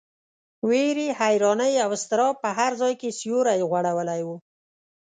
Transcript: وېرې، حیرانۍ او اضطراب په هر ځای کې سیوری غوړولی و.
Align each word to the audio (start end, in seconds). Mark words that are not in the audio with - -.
وېرې، 0.69 1.07
حیرانۍ 1.19 1.73
او 1.83 1.89
اضطراب 1.97 2.35
په 2.43 2.49
هر 2.57 2.71
ځای 2.81 2.93
کې 3.01 3.09
سیوری 3.19 3.61
غوړولی 3.69 4.21
و. 4.23 4.29